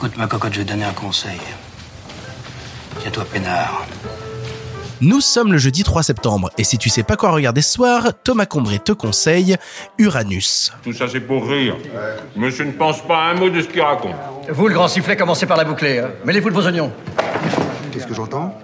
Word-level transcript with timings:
Écoute, 0.00 0.16
ma 0.16 0.26
cocotte, 0.26 0.54
je 0.54 0.60
vais 0.60 0.64
te 0.64 0.70
donner 0.70 0.86
un 0.86 0.94
conseil. 0.94 1.38
Tiens-toi 3.00 3.22
peinard. 3.30 3.84
Nous 5.02 5.20
sommes 5.20 5.52
le 5.52 5.58
jeudi 5.58 5.82
3 5.82 6.02
septembre, 6.02 6.48
et 6.56 6.64
si 6.64 6.78
tu 6.78 6.88
sais 6.88 7.02
pas 7.02 7.16
quoi 7.16 7.32
regarder 7.32 7.60
ce 7.60 7.74
soir, 7.74 8.04
Thomas 8.24 8.46
Combré 8.46 8.78
te 8.78 8.92
conseille 8.92 9.58
Uranus. 9.98 10.72
Tout 10.82 10.94
ça, 10.94 11.04
c'est 11.06 11.20
pour 11.20 11.46
rire. 11.46 11.76
Monsieur 12.34 12.64
ne 12.64 12.72
pense 12.72 13.06
pas 13.06 13.18
à 13.18 13.24
un 13.32 13.34
mot 13.34 13.50
de 13.50 13.60
ce 13.60 13.66
qu'il 13.66 13.82
raconte. 13.82 14.14
Vous, 14.48 14.68
le 14.68 14.72
grand 14.72 14.88
sifflet, 14.88 15.18
commencez 15.18 15.44
par 15.44 15.58
la 15.58 15.64
boucler. 15.64 15.98
Hein. 15.98 16.12
Mêlez-vous 16.24 16.48
de 16.48 16.54
vos 16.54 16.64
oignons. 16.64 16.90
Qu'est-ce 17.92 18.06
que 18.06 18.14
j'entends? 18.14 18.58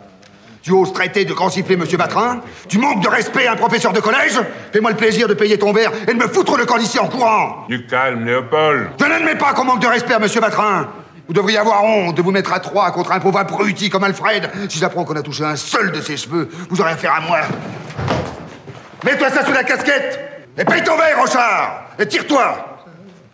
Tu 0.62 0.72
oses 0.72 0.94
traiter 0.94 1.26
de 1.26 1.34
grand 1.34 1.50
sifflet 1.50 1.76
Monsieur 1.76 1.98
Batrin 1.98 2.40
Tu 2.66 2.78
manques 2.78 3.02
de 3.02 3.08
respect 3.08 3.46
à 3.46 3.52
un 3.52 3.56
professeur 3.56 3.92
de 3.92 4.00
collège? 4.00 4.40
Fais-moi 4.72 4.90
le 4.90 4.96
plaisir 4.96 5.28
de 5.28 5.34
payer 5.34 5.58
ton 5.58 5.74
verre 5.74 5.92
et 6.08 6.14
de 6.14 6.18
me 6.18 6.28
foutre 6.28 6.56
le 6.56 6.64
camp 6.64 6.78
d'ici 6.78 6.98
en 6.98 7.08
courant 7.08 7.66
Du 7.68 7.86
calme, 7.86 8.24
Léopold. 8.24 8.88
Je 8.98 9.04
n'admets 9.04 9.36
pas 9.36 9.52
qu'on 9.52 9.64
manque 9.64 9.82
de 9.82 9.86
respect 9.86 10.14
à 10.14 10.18
Monsieur 10.18 10.40
Batrin 10.40 10.88
Vous 11.26 11.34
devriez 11.34 11.58
avoir 11.58 11.82
honte 11.84 12.16
de 12.16 12.22
vous 12.22 12.30
mettre 12.30 12.52
à 12.52 12.60
trois 12.60 12.90
contre 12.92 13.12
un 13.12 13.20
pauvre 13.20 13.38
abruti 13.38 13.90
comme 13.90 14.04
Alfred. 14.04 14.48
Si 14.68 14.78
j'apprends 14.78 15.04
qu'on 15.04 15.16
a 15.16 15.22
touché 15.22 15.44
un 15.44 15.56
seul 15.56 15.90
de 15.90 16.00
ses 16.00 16.16
cheveux, 16.16 16.48
vous 16.70 16.80
aurez 16.80 16.92
affaire 16.92 17.14
à 17.14 17.20
moi. 17.20 17.40
Mets-toi 19.04 19.30
ça 19.30 19.44
sous 19.44 19.52
la 19.52 19.64
casquette 19.64 20.20
Et 20.56 20.64
paye 20.64 20.82
ton 20.84 20.96
verre, 20.96 21.18
Rochard 21.20 21.86
Et 21.98 22.06
tire-toi 22.06 22.75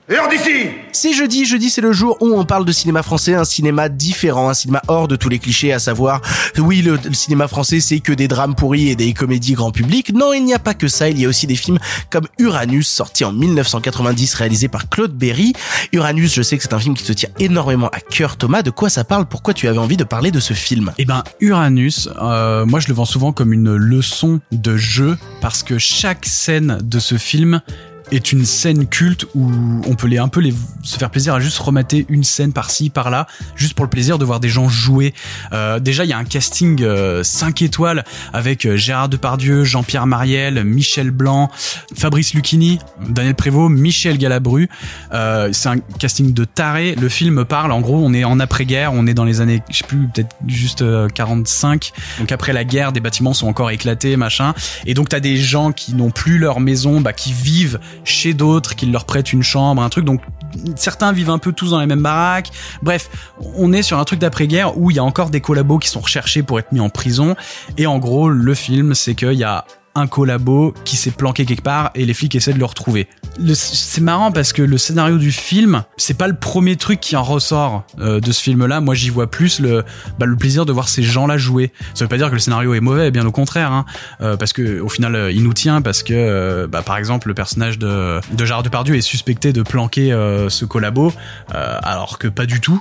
Et 0.09 0.19
hors 0.19 0.29
d'ici 0.29 0.67
C'est 0.91 1.13
jeudi, 1.13 1.45
jeudi 1.45 1.71
c'est 1.71 1.81
le 1.81 1.93
jour 1.93 2.17
où 2.21 2.37
on 2.37 2.45
parle 2.45 2.65
de 2.65 2.73
cinéma 2.73 3.05
français, 3.05 3.35
un 3.35 3.45
cinéma 3.45 3.89
différent, 3.89 4.49
un 4.49 4.55
cinéma 4.55 4.83
hors 4.89 5.07
de 5.07 5.15
tous 5.15 5.29
les 5.29 5.39
clichés, 5.39 5.73
à 5.73 5.79
savoir, 5.79 6.21
oui, 6.59 6.83
le, 6.83 6.99
le 7.03 7.15
cinéma 7.15 7.47
français 7.47 7.79
c'est 7.79 8.01
que 8.01 8.13
des 8.13 8.27
drames 8.27 8.57
pourris 8.57 8.89
et 8.89 8.97
des 8.97 9.15
comédies 9.15 9.53
grand 9.53 9.71
public. 9.71 10.13
Non, 10.13 10.33
il 10.33 10.45
n'y 10.45 10.55
a 10.55 10.59
pas 10.59 10.75
que 10.75 10.89
ça, 10.89 11.09
il 11.09 11.21
y 11.21 11.25
a 11.25 11.29
aussi 11.29 11.47
des 11.47 11.55
films 11.55 11.79
comme 12.11 12.27
Uranus, 12.39 12.89
sorti 12.89 13.25
en 13.25 13.33
1990, 13.33 14.35
réalisé 14.35 14.67
par 14.67 14.89
Claude 14.89 15.17
Berry. 15.17 15.53
Uranus, 15.93 16.35
je 16.35 16.43
sais 16.43 16.57
que 16.57 16.65
c'est 16.65 16.75
un 16.75 16.81
film 16.81 16.95
qui 16.95 17.05
te 17.05 17.13
tient 17.13 17.31
énormément 17.39 17.89
à 17.89 18.01
cœur, 18.01 18.37
Thomas. 18.37 18.63
De 18.63 18.71
quoi 18.71 18.89
ça 18.89 19.05
parle? 19.05 19.27
Pourquoi 19.27 19.55
tu 19.55 19.69
avais 19.69 19.79
envie 19.79 19.97
de 19.97 20.05
parler 20.05 20.33
de 20.33 20.41
ce 20.41 20.53
film? 20.53 20.93
Eh 20.99 21.05
ben 21.05 21.23
Uranus, 21.41 22.09
euh, 22.21 22.67
moi 22.67 22.81
je 22.81 22.89
le 22.89 22.95
vends 22.95 23.05
souvent 23.05 23.33
comme 23.33 23.53
une 23.53 23.77
leçon 23.77 24.41
de 24.51 24.77
jeu 24.77 25.17
parce 25.41 25.63
que 25.63 25.79
chaque 25.79 26.27
scène 26.27 26.79
de 26.83 26.99
ce 26.99 27.17
film 27.19 27.63
est 28.13 28.33
une 28.33 28.45
scène 28.45 28.87
culte 28.87 29.27
où 29.35 29.51
on 29.87 29.95
peut 29.95 30.07
les 30.07 30.19
un 30.19 30.29
peu 30.29 30.41
les 30.41 30.55
se 30.83 30.99
faire 30.99 31.11
plaisir 31.11 31.35
à 31.35 31.41
juste 31.41 31.59
remater 31.59 32.07
une 32.09 32.25
scène 32.25 32.53
par-ci 32.53 32.91
par-là 32.91 33.27
juste 33.57 33.75
pour 33.75 33.85
le 33.85 33.91
plaisir 33.91 34.19
de 34.19 34.25
voir 34.25 34.41
des 34.41 34.49
gens 34.49 34.69
jouer. 34.69 35.15
Euh, 35.53 35.81
déjà 35.81 36.05
il 36.05 36.11
y 36.11 36.13
a 36.13 36.19
un 36.19 36.25
casting 36.25 36.83
euh, 36.83 37.23
5 37.23 37.63
étoiles 37.63 38.05
avec 38.33 38.67
euh, 38.67 38.77
Gérard 38.77 39.09
Depardieu, 39.09 39.65
Jean-Pierre 39.65 40.07
Mariel, 40.07 40.65
Michel 40.65 41.11
Blanc, 41.11 41.51
Fabrice 41.97 42.35
Lucchini, 42.35 42.79
Daniel 43.09 43.35
Prévost, 43.35 43.73
Michel 43.73 44.19
Galabru. 44.19 44.69
Euh, 45.13 45.51
c'est 45.53 45.69
un 45.69 45.79
casting 45.99 46.33
de 46.33 46.45
taré. 46.45 46.95
Le 46.95 47.09
film 47.09 47.45
parle 47.45 47.73
en 47.73 47.81
gros 47.81 47.99
on 47.99 48.13
est 48.13 48.25
en 48.25 48.41
après-guerre, 48.41 48.93
on 48.93 49.07
est 49.07 49.15
dans 49.15 49.25
les 49.25 49.41
années 49.41 49.63
je 49.71 49.79
sais 49.79 49.85
plus 49.85 50.09
peut-être 50.13 50.37
juste 50.47 50.83
euh, 50.83 51.09
45. 51.09 51.93
Donc 52.19 52.33
après 52.33 52.53
la 52.53 52.65
guerre 52.65 52.93
des 52.93 53.01
bâtiments 53.01 53.33
sont 53.33 53.49
encore 53.49 53.71
éclatés 53.71 54.17
machin 54.17 54.55
et 54.87 54.95
donc 54.95 55.09
t'as 55.09 55.21
des 55.21 55.37
gens 55.37 55.73
qui 55.73 55.95
n'ont 55.95 56.11
plus 56.11 56.39
leur 56.39 56.61
maison, 56.61 57.01
bah, 57.01 57.13
qui 57.13 57.33
vivent 57.33 57.79
chez 58.05 58.35
d'autres, 58.35 58.75
qui 58.75 58.87
leur 58.87 59.05
prêtent 59.05 59.33
une 59.33 59.43
chambre, 59.43 59.83
un 59.83 59.89
truc. 59.89 60.05
Donc 60.05 60.23
certains 60.77 61.13
vivent 61.13 61.31
un 61.31 61.39
peu 61.39 61.53
tous 61.53 61.71
dans 61.71 61.81
les 61.81 61.87
mêmes 61.87 62.03
baraques. 62.03 62.51
Bref, 62.83 63.11
on 63.57 63.73
est 63.73 63.83
sur 63.83 63.99
un 63.99 64.05
truc 64.05 64.21
d'après-guerre 64.21 64.79
où 64.79 64.91
il 64.91 64.97
y 64.97 65.01
a 65.01 65.05
encore 65.05 65.31
des 65.31 65.41
collabos 65.41 65.79
qui 65.79 65.89
sont 65.89 66.01
recherchés 66.01 66.43
pour 66.43 66.59
être 66.59 66.73
mis 66.73 66.81
en 66.81 66.91
prison. 66.91 67.37
Et 67.79 67.87
en 67.87 67.99
gros, 67.99 68.29
le 68.29 68.55
film, 68.55 68.95
c'est 68.95 69.15
qu'il 69.15 69.33
y 69.35 69.45
a 69.45 69.65
un 69.95 70.07
collabo 70.07 70.75
qui 70.85 70.97
s'est 70.97 71.11
planqué 71.11 71.45
quelque 71.45 71.63
part 71.63 71.91
et 71.95 72.05
les 72.05 72.15
flics 72.15 72.35
essaient 72.35 72.53
de 72.53 72.59
le 72.59 72.65
retrouver. 72.65 73.09
C'est 73.55 74.01
marrant 74.01 74.31
parce 74.31 74.53
que 74.53 74.63
le 74.63 74.79
scénario 74.79 75.19
du 75.19 75.33
film, 75.33 75.85
c'est 75.97 76.17
pas 76.17 76.29
le 76.29 76.35
premier 76.35 76.77
truc 76.77 77.01
qui 77.01 77.17
en 77.17 77.23
ressort 77.23 77.85
euh, 77.99 78.21
de 78.21 78.33
ce 78.33 78.43
film-là. 78.43 78.81
Moi, 78.81 78.95
j'y 78.95 79.11
vois 79.11 79.31
plus 79.31 79.61
le, 79.61 79.85
bah, 80.19 80.27
le 80.27 80.37
plaisir 80.37 80.67
de 80.67 80.73
voir 80.73 80.89
ces 80.89 81.03
gens-là 81.03 81.39
jouer. 81.39 81.73
Ça 81.95 82.05
veut 82.05 82.09
pas 82.09 82.19
dire 82.19 82.29
que 82.29 82.35
le 82.35 82.41
scénario 82.41 82.75
est 82.75 82.81
mauvais, 82.81 83.11
bien 83.11 83.27
au 83.27 83.33
contraire, 83.33 83.73
hein, 83.73 83.87
euh, 84.21 84.37
parce 84.37 84.53
que 84.53 84.81
au 84.81 84.89
final, 84.89 85.15
euh, 85.15 85.33
il 85.33 85.43
nous 85.43 85.55
tient 85.55 85.83
parce 85.83 86.03
que, 86.03 86.67
bah, 86.67 86.83
par 86.83 86.97
exemple, 86.99 87.29
le 87.29 87.35
personnage 87.35 87.79
de, 87.79 88.21
de 88.33 88.45
Gérard 88.45 88.65
est 88.93 89.01
suspecté 89.01 89.53
de 89.53 89.63
planquer 89.63 90.11
ce 90.49 90.65
collabo, 90.65 91.13
alors 91.53 92.19
que 92.19 92.29
pas 92.29 92.47
du 92.47 92.61
tout. 92.61 92.81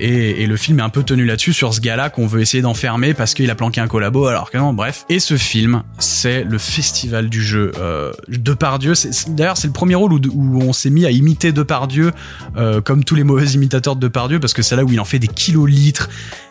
Et, 0.00 0.42
et 0.42 0.46
le 0.46 0.56
film 0.56 0.80
est 0.80 0.82
un 0.82 0.88
peu 0.88 1.02
tenu 1.02 1.24
là-dessus 1.24 1.52
sur 1.52 1.74
ce 1.74 1.80
gars-là 1.80 2.10
qu'on 2.10 2.26
veut 2.26 2.40
essayer 2.40 2.62
d'enfermer 2.62 3.14
parce 3.14 3.34
qu'il 3.34 3.50
a 3.50 3.54
planqué 3.54 3.80
un 3.80 3.88
collabo, 3.88 4.26
alors 4.26 4.50
que 4.50 4.58
non. 4.58 4.72
Bref. 4.72 5.04
Et 5.08 5.20
ce 5.20 5.36
film, 5.36 5.82
c'est 5.98 6.44
le 6.48 6.58
festival 6.58 7.28
du 7.28 7.42
jeu. 7.42 7.72
Euh, 7.78 8.12
Depardieu, 8.28 8.94
d'ailleurs, 9.28 9.56
c'est 9.56 9.66
le 9.66 9.72
premier 9.72 9.94
rôle 9.94 10.12
où, 10.12 10.62
on 10.62 10.72
s'est 10.72 10.90
mis 10.90 11.06
à 11.06 11.10
imiter 11.10 11.52
Depardieu, 11.52 12.12
euh, 12.56 12.80
comme 12.80 13.04
tous 13.04 13.14
les 13.14 13.24
mauvais 13.24 13.46
imitateurs 13.46 13.96
de 13.96 14.00
Depardieu, 14.00 14.40
parce 14.40 14.52
que 14.52 14.62
c'est 14.62 14.76
là 14.76 14.84
où 14.84 14.92
il 14.92 15.00
en 15.00 15.04
fait 15.04 15.18
des 15.18 15.28
kilolitres. 15.28 16.08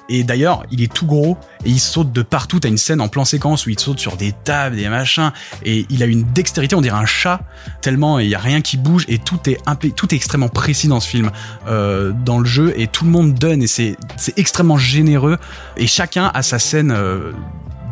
Et 0.09 0.24
d'ailleurs, 0.24 0.63
il 0.72 0.81
est 0.81 0.91
tout 0.91 1.06
gros 1.06 1.38
et 1.66 1.69
il 1.69 1.80
saute 1.80 2.13
de 2.13 2.22
partout. 2.22 2.59
T'as 2.59 2.69
une 2.69 2.78
scène 2.78 3.02
en 3.02 3.09
plan 3.09 3.25
séquence 3.25 3.66
où 3.66 3.69
il 3.69 3.80
saute 3.80 4.00
sur 4.00 4.16
des 4.16 4.31
tables, 4.31 4.78
des 4.78 4.88
machins, 4.88 5.31
et 5.63 5.86
il 5.90 6.02
a 6.02 6.06
une 6.06 6.24
dextérité, 6.24 6.75
on 6.75 6.81
dirait 6.81 6.97
un 6.97 7.06
chat, 7.06 7.41
tellement 7.81 8.19
il 8.19 8.30
y 8.30 8.36
a 8.36 8.40
rien 8.40 8.62
qui 8.62 8.78
bouge 8.78 9.06
et 9.09 9.18
tout 9.18 9.40
est 9.47 9.57
tout 9.96 10.13
est 10.13 10.16
extrêmement 10.16 10.47
précis 10.47 10.88
dans 10.88 11.00
ce 11.00 11.09
film, 11.09 11.31
euh, 11.68 12.13
dans 12.25 12.40
le 12.40 12.46
jeu 12.46 12.74
et 12.78 12.88
tout 12.88 13.03
le 13.03 13.12
monde 13.12 13.34
donne 13.34 13.62
et 13.62 13.68
c'est 13.68 13.97
extrêmement 14.38 14.78
généreux 14.78 15.38
et 15.75 15.88
chacun 15.88 16.31
a 16.34 16.41
sa 16.41 16.59
scène 16.59 16.91
euh, 16.91 17.34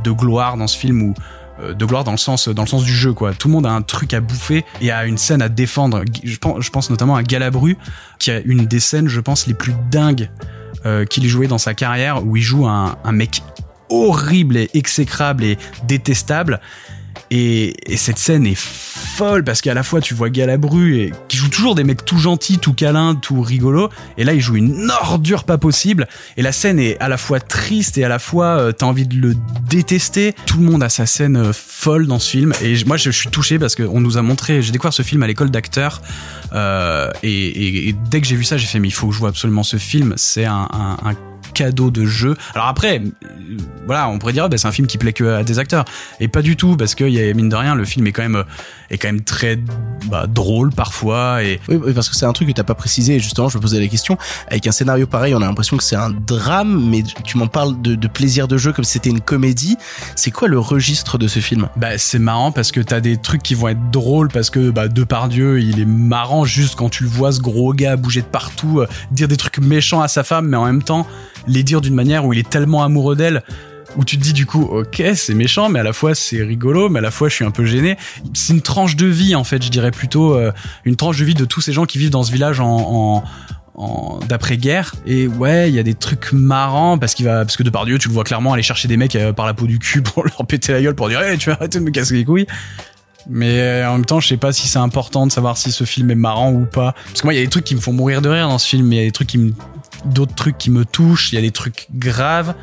de 0.04 0.12
gloire 0.12 0.56
dans 0.56 0.68
ce 0.68 0.78
film 0.78 1.02
où 1.02 1.14
de 1.62 1.86
gloire 1.86 2.04
dans 2.04 2.12
le 2.12 2.18
sens 2.18 2.50
dans 2.50 2.64
le 2.64 2.68
sens 2.68 2.84
du 2.84 2.94
jeu 2.94 3.14
quoi. 3.14 3.34
Tout 3.34 3.48
le 3.48 3.54
monde 3.54 3.66
a 3.66 3.72
un 3.72 3.82
truc 3.82 4.14
à 4.14 4.22
bouffer 4.22 4.66
et 4.82 4.92
a 4.92 5.06
une 5.06 5.18
scène 5.18 5.42
à 5.42 5.50
défendre. 5.50 6.04
Je 6.24 6.38
pense, 6.38 6.64
je 6.64 6.70
pense 6.70 6.90
notamment 6.90 7.16
à 7.16 7.24
Galabru 7.24 7.78
qui 8.20 8.32
a 8.32 8.40
une 8.40 8.66
des 8.66 8.80
scènes 8.80 9.08
je 9.08 9.20
pense 9.20 9.48
les 9.48 9.54
plus 9.54 9.74
dingues 9.90 10.30
euh, 10.86 11.06
qu'il 11.06 11.26
ait 11.26 11.30
joué 11.30 11.48
dans 11.48 11.58
sa 11.58 11.74
carrière 11.74 12.26
où 12.26 12.36
il 12.36 12.44
joue 12.44 12.68
un 12.68 12.96
mec 13.12 13.42
horrible 13.90 14.58
et 14.58 14.70
exécrable 14.74 15.44
et 15.44 15.58
détestable 15.88 16.60
et, 17.32 17.74
et 17.92 17.98
cette 17.98 18.18
scène 18.18 18.46
est 18.46 18.58
folle 18.58 19.44
parce 19.44 19.62
qu'à 19.62 19.74
la 19.74 19.84
fois 19.84 20.02
tu 20.02 20.14
vois 20.14 20.30
Galabru 20.30 21.12
qui 21.28 21.38
joue 21.38 21.50
toujours 21.50 21.76
des 21.76 21.84
mecs 21.84 22.06
tout 22.06 22.18
gentils, 22.18 22.58
tout 22.58 22.74
câlins, 22.74 23.16
tout 23.16 23.42
rigolos 23.42 23.90
et 24.18 24.24
là 24.24 24.34
il 24.34 24.42
joue 24.42 24.56
une 24.56 24.92
ordure 25.02 25.44
pas 25.44 25.58
possible 25.58 26.08
et 26.38 26.42
la 26.42 26.52
scène 26.52 26.80
est 26.80 27.00
à 27.00 27.08
la 27.08 27.18
fois 27.18 27.40
triste 27.40 27.98
et 27.98 28.04
à 28.04 28.10
la 28.10 28.20
fois 28.20 28.58
euh, 28.58 28.72
t'as 28.72 28.86
envie 28.86 29.08
de 29.08 29.16
le 29.16 29.36
détester. 29.70 30.34
Tout 30.46 30.60
le 30.60 30.66
monde 30.66 30.84
a 30.84 30.90
sa 30.90 31.06
scène 31.06 31.38
euh, 31.38 31.54
folle 31.54 32.08
dans 32.08 32.20
ce 32.20 32.30
film 32.30 32.54
et 32.62 32.76
moi 32.86 32.98
je 32.98 33.10
suis 33.10 33.30
touché 33.30 33.60
parce 33.60 33.76
qu'on 33.76 34.02
nous 34.02 34.18
a 34.18 34.22
montré, 34.22 34.62
j'ai 34.62 34.72
découvert 34.72 34.94
ce 34.94 35.04
film 35.04 35.24
à 35.24 35.28
l'école 35.28 35.50
d'acteurs 35.50 36.02
euh, 36.54 37.10
et, 37.24 37.96
dès 38.10 38.22
que 38.22 38.28
j'ai 38.28 38.36
vu 38.36 38.44
ça 38.44 38.58
j'ai 38.58 38.68
fait 38.68 38.80
mais 38.80 38.88
il 38.88 38.94
faut 38.94 39.08
que 39.08 39.14
je 39.14 39.20
vois 39.20 39.30
absolument 39.30 39.64
ce 39.64 39.78
film. 39.78 40.14
C'est 40.18 40.46
un 40.46 40.98
cadeau 41.56 41.90
de 41.90 42.06
jeu. 42.06 42.36
Alors 42.54 42.68
après, 42.68 43.00
euh, 43.00 43.58
voilà, 43.86 44.10
on 44.10 44.20
pourrait 44.20 44.34
dire 44.34 44.50
bah, 44.50 44.58
c'est 44.58 44.68
un 44.68 44.72
film 44.72 44.88
qui 44.88 44.98
plaît 44.98 45.14
que 45.14 45.24
à 45.24 45.44
des 45.44 45.58
acteurs 45.58 45.86
et 46.20 46.28
pas 46.28 46.42
du 46.42 46.56
tout 46.56 46.76
parce 46.78 46.94
que 46.94 47.06
y 47.06 47.20
a, 47.20 47.34
mine 47.34 47.50
de 47.50 47.56
rien 47.56 47.74
le 47.74 47.86
film 47.86 48.06
est 48.08 48.12
quand 48.12 48.22
même 48.22 48.36
euh, 48.36 48.44
est 48.92 48.98
quand 48.98 49.08
même 49.08 49.24
très 49.24 49.58
bah, 50.10 50.28
drôle 50.28 50.72
parfois 50.72 51.44
et 51.44 51.60
Oui, 51.68 51.80
oui, 51.84 51.94
parce 51.94 52.10
que 52.10 52.16
c'est 52.16 52.26
un 52.26 52.34
truc 52.34 52.50
que 52.50 52.54
t'as 52.54 52.64
pas 52.64 52.76
précisé, 52.76 53.16
et 53.16 53.20
justement, 53.20 53.50
je 53.50 53.58
me 53.58 53.62
posais 53.62 53.80
la 53.80 53.88
question. 53.88 54.18
Avec 54.48 54.68
un 54.68 54.72
scénario 54.72 55.08
pareil, 55.08 55.34
on 55.34 55.42
a 55.42 55.46
l'impression 55.46 55.78
que 55.78 55.84
c'est 55.84 55.96
un 55.96 56.12
drame, 56.12 56.90
mais 56.90 57.04
tu 57.24 57.38
m'en 57.38 57.48
parles 57.48 57.82
de, 57.82 57.96
de 57.96 58.08
plaisir 58.08 58.48
de 58.48 58.58
jeu 58.58 58.74
comme 58.74 58.86
si 58.86 58.94
c'était 58.94 59.10
une 59.10 59.22
comédie. 59.22 59.78
C'est 60.16 60.32
quoi 60.32 60.48
le 60.48 60.60
registre 60.60 61.18
de 61.18 61.28
ce 61.28 61.40
film? 61.40 61.68
Bah 61.78 61.98
c'est 61.98 62.20
marrant 62.20 62.52
parce 62.52 62.72
que 62.72 62.80
t'as 62.80 63.00
des 63.00 63.18
trucs 63.18 63.42
qui 63.42 63.56
vont 63.56 63.70
être 63.70 63.92
drôles 63.92 64.30
parce 64.30 64.50
que 64.50 64.70
bah 64.70 64.88
Depardieu 64.88 65.62
il 65.62 65.80
est 65.80 65.86
marrant 65.86 66.46
juste 66.46 66.76
quand 66.76 66.90
tu 66.90 67.04
le 67.04 67.10
vois 67.10 67.32
ce 67.32 67.40
gros 67.40 67.74
gars 67.74 67.96
bouger 67.96 68.22
de 68.22 68.28
partout 68.28 68.82
euh, 68.82 68.88
dire 69.12 69.28
des 69.28 69.38
trucs 69.38 69.60
méchants 69.60 70.02
à 70.02 70.08
sa 70.08 70.24
femme 70.24 70.48
mais 70.48 70.58
en 70.58 70.66
même 70.66 70.84
temps 70.84 71.08
les 71.48 71.64
dire 71.64 71.82
d'une 71.82 71.96
manière 71.96 72.26
où 72.26 72.34
il 72.34 72.40
est 72.40 72.50
tellement 72.50 72.84
amoureux 72.84 73.16
d'elle 73.16 73.44
où 73.98 74.04
tu 74.04 74.18
te 74.18 74.24
dis 74.24 74.34
du 74.34 74.46
coup 74.46 74.64
ok 74.64 75.04
c'est 75.16 75.34
méchant 75.34 75.70
mais 75.70 75.80
à 75.80 75.84
la 75.84 75.94
fois 75.94 76.16
c'est 76.16 76.42
rigolo 76.44 76.90
mais 76.90 77.00
à 77.00 77.02
la 77.02 77.12
fois 77.12 77.30
je 77.30 77.36
suis 77.36 77.46
un 77.46 77.52
peu 77.52 77.66
gêné. 77.66 77.98
C'est 78.34 78.54
une 78.54 78.62
tranche 78.62 78.96
de 78.96 79.06
vie 79.06 79.36
en 79.36 79.44
fait 79.44 79.64
je 79.64 79.70
dirais 79.70 79.92
plutôt 79.92 80.36
euh, 80.36 80.52
une 80.84 80.96
tranche 80.96 81.18
de 81.18 81.26
vie 81.26 81.34
de 81.34 81.46
tous 81.46 81.62
ces 81.62 81.74
gens 81.74 81.86
qui 81.86 81.98
vivent 81.98 82.10
dans 82.10 82.24
ce 82.24 82.32
village 82.32 82.60
en, 82.60 83.24
en 83.76 84.20
d'après-guerre. 84.28 84.96
Et 85.06 85.28
ouais 85.28 85.70
il 85.70 85.76
y 85.76 85.80
a 85.80 85.84
des 85.84 85.94
trucs 85.94 86.32
marrants 86.32 86.98
parce 86.98 87.14
qu'il 87.14 87.26
va 87.26 87.46
parce 87.46 87.58
que 87.58 87.64
Depardieu 87.64 87.98
tu 87.98 88.08
le 88.08 88.14
vois 88.14 88.24
clairement 88.24 88.54
aller 88.54 88.64
chercher 88.64 88.88
des 88.88 88.98
mecs 88.98 89.16
euh, 89.16 89.34
par 89.34 89.46
la 89.46 89.54
peau 89.54 89.68
du 89.68 89.80
cul 89.80 90.02
pour 90.02 90.24
leur 90.24 90.46
péter 90.46 90.74
la 90.74 90.82
gueule 90.82 90.96
pour 90.96 91.10
dire 91.10 91.22
hey, 91.22 91.38
tu 91.38 91.50
vas 91.50 91.56
arrêter 91.56 91.80
de 91.80 91.84
me 91.84 91.92
casser 91.92 92.16
les 92.16 92.26
couilles. 92.26 92.48
Mais 93.28 93.60
euh, 93.60 93.90
en 93.90 93.94
même 93.94 94.06
temps 94.06 94.20
je 94.20 94.28
sais 94.28 94.38
pas 94.38 94.52
si 94.52 94.68
c'est 94.68 94.80
important 94.80 95.26
de 95.26 95.32
savoir 95.32 95.58
si 95.58 95.72
ce 95.72 95.84
film 95.84 96.12
est 96.12 96.16
marrant 96.16 96.52
ou 96.52 96.66
pas. 96.66 96.94
Parce 97.08 97.22
que 97.22 97.28
moi 97.28 97.34
il 97.34 97.38
y 97.38 97.42
a 97.42 97.44
des 97.44 97.50
trucs 97.50 97.66
qui 97.66 97.76
me 97.76 97.82
font 97.82 97.94
mourir 97.94 98.22
de 98.22 98.30
rire 98.30 98.48
dans 98.48 98.60
ce 98.60 98.68
film 98.68 98.88
mais 98.88 98.96
il 98.96 99.00
y 99.00 99.02
a 99.04 99.06
des 99.06 99.12
trucs 99.12 99.28
qui 99.28 99.38
me 99.38 99.54
d'autres 100.06 100.36
trucs 100.36 100.58
qui 100.58 100.72
me 100.72 100.86
touchent 100.86 101.32
il 101.32 101.36
y 101.36 101.38
a 101.40 101.42
des 101.42 101.52
trucs 101.52 101.88
graves. 101.94 102.54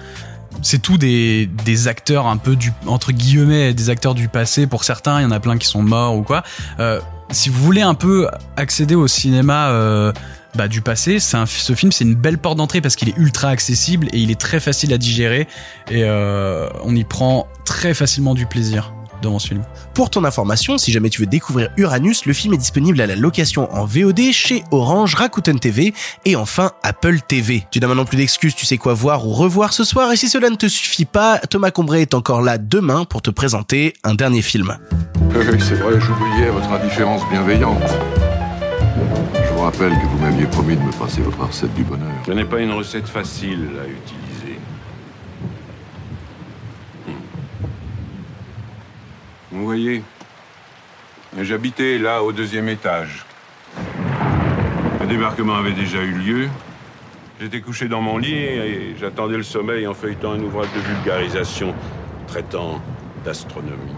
C'est 0.60 0.82
tout 0.82 0.98
des, 0.98 1.46
des 1.64 1.88
acteurs 1.88 2.26
un 2.26 2.36
peu 2.36 2.56
du 2.56 2.72
entre 2.86 3.12
guillemets 3.12 3.72
des 3.72 3.90
acteurs 3.90 4.14
du 4.14 4.28
passé. 4.28 4.66
Pour 4.66 4.84
certains 4.84 5.20
il 5.20 5.22
y 5.22 5.26
en 5.26 5.30
a 5.30 5.40
plein 5.40 5.56
qui 5.58 5.66
sont 5.66 5.82
morts 5.82 6.16
ou 6.16 6.22
quoi. 6.22 6.42
Euh, 6.78 7.00
si 7.30 7.48
vous 7.48 7.62
voulez 7.62 7.80
un 7.80 7.94
peu 7.94 8.28
accéder 8.56 8.94
au 8.94 9.06
cinéma 9.06 9.68
euh, 9.70 10.12
bah, 10.54 10.68
du 10.68 10.82
passé, 10.82 11.18
un, 11.32 11.46
ce 11.46 11.74
film 11.74 11.90
c'est 11.92 12.04
une 12.04 12.14
belle 12.14 12.38
porte 12.38 12.58
d'entrée 12.58 12.82
parce 12.82 12.96
qu'il 12.96 13.08
est 13.08 13.16
ultra 13.16 13.48
accessible 13.48 14.08
et 14.12 14.18
il 14.18 14.30
est 14.30 14.40
très 14.40 14.60
facile 14.60 14.92
à 14.92 14.98
digérer. 14.98 15.48
Et 15.90 16.04
euh, 16.04 16.68
on 16.84 16.94
y 16.94 17.04
prend 17.04 17.48
très 17.64 17.94
facilement 17.94 18.34
du 18.34 18.46
plaisir. 18.46 18.92
Devant 19.22 19.38
ce 19.38 19.48
film. 19.48 19.62
Pour 19.94 20.10
ton 20.10 20.24
information, 20.24 20.76
si 20.76 20.92
jamais 20.92 21.08
tu 21.08 21.22
veux 21.22 21.26
découvrir 21.26 21.70
Uranus, 21.76 22.26
le 22.26 22.32
film 22.32 22.52
est 22.54 22.58
disponible 22.58 23.00
à 23.00 23.06
la 23.06 23.16
location 23.16 23.72
en 23.74 23.86
VOD 23.86 24.32
chez 24.32 24.64
Orange, 24.70 25.14
Rakuten 25.14 25.58
TV 25.58 25.94
et 26.26 26.36
enfin 26.36 26.72
Apple 26.82 27.20
TV. 27.26 27.66
Tu 27.70 27.80
n'as 27.80 27.86
maintenant 27.86 28.04
plus 28.04 28.18
d'excuses, 28.18 28.54
tu 28.54 28.66
sais 28.66 28.76
quoi 28.76 28.94
voir 28.94 29.26
ou 29.26 29.32
revoir 29.32 29.72
ce 29.72 29.84
soir 29.84 30.12
et 30.12 30.16
si 30.16 30.28
cela 30.28 30.50
ne 30.50 30.56
te 30.56 30.66
suffit 30.66 31.04
pas, 31.06 31.38
Thomas 31.38 31.70
Combray 31.70 32.02
est 32.02 32.14
encore 32.14 32.42
là 32.42 32.58
demain 32.58 33.04
pour 33.04 33.22
te 33.22 33.30
présenter 33.30 33.94
un 34.04 34.14
dernier 34.14 34.42
film. 34.42 34.76
Oui, 35.34 35.44
c'est 35.58 35.74
vrai, 35.74 36.00
j'oubliais 36.00 36.50
votre 36.50 36.70
indifférence 36.70 37.22
bienveillante. 37.30 37.82
Je 39.34 39.54
vous 39.54 39.60
rappelle 39.60 39.92
que 39.92 40.06
vous 40.06 40.18
m'aviez 40.18 40.46
promis 40.46 40.76
de 40.76 40.82
me 40.82 40.92
passer 40.92 41.20
votre 41.20 41.46
recette 41.46 41.72
du 41.74 41.84
bonheur. 41.84 42.10
Ce 42.26 42.32
n'est 42.32 42.44
pas 42.44 42.60
une 42.60 42.72
recette 42.72 43.08
facile 43.08 43.70
à 43.80 43.86
utiliser. 43.86 44.31
Vous 49.62 49.68
voyez, 49.68 50.02
j'habitais 51.40 51.96
là 51.96 52.24
au 52.24 52.32
deuxième 52.32 52.68
étage. 52.68 53.24
Le 55.00 55.06
débarquement 55.06 55.54
avait 55.54 55.70
déjà 55.70 56.02
eu 56.02 56.10
lieu. 56.10 56.48
J'étais 57.40 57.60
couché 57.60 57.86
dans 57.86 58.00
mon 58.00 58.18
lit 58.18 58.34
et 58.34 58.96
j'attendais 58.98 59.36
le 59.36 59.44
sommeil 59.44 59.86
en 59.86 59.94
feuilletant 59.94 60.32
un 60.32 60.40
ouvrage 60.40 60.72
de 60.72 60.80
vulgarisation 60.80 61.76
traitant 62.26 62.82
d'astronomie. 63.24 63.94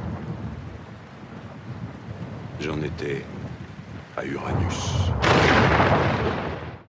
J'en 2.60 2.82
étais 2.82 3.24
à 4.18 4.24
Uranus. 4.26 5.14